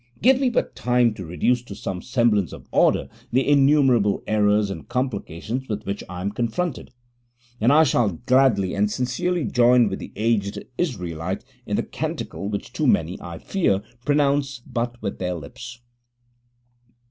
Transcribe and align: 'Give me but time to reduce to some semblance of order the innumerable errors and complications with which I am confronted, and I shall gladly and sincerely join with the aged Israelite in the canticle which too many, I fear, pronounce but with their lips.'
'Give 0.19 0.39
me 0.39 0.49
but 0.49 0.75
time 0.75 1.13
to 1.13 1.23
reduce 1.23 1.61
to 1.61 1.75
some 1.75 2.01
semblance 2.01 2.53
of 2.53 2.67
order 2.71 3.07
the 3.31 3.47
innumerable 3.47 4.23
errors 4.25 4.71
and 4.71 4.89
complications 4.89 5.69
with 5.69 5.83
which 5.85 6.03
I 6.09 6.21
am 6.21 6.31
confronted, 6.31 6.89
and 7.59 7.71
I 7.71 7.83
shall 7.83 8.13
gladly 8.25 8.73
and 8.73 8.89
sincerely 8.91 9.43
join 9.45 9.89
with 9.89 9.99
the 9.99 10.11
aged 10.15 10.65
Israelite 10.75 11.45
in 11.67 11.75
the 11.75 11.83
canticle 11.83 12.49
which 12.49 12.73
too 12.73 12.87
many, 12.87 13.21
I 13.21 13.37
fear, 13.37 13.83
pronounce 14.03 14.57
but 14.65 14.99
with 15.03 15.19
their 15.19 15.35
lips.' 15.35 15.79